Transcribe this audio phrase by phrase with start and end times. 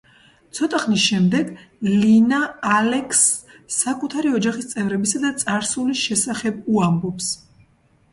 [0.57, 1.49] ცოტა ხნის შემდეგ,
[1.87, 2.39] ლინა
[2.77, 7.29] ალექსს საკუთარი ოჯახის წევრებისა და წარსულის შესახებ უამბობს.